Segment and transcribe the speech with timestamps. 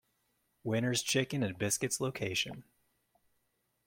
[0.63, 2.63] Winner's Chicken and Biscuits location.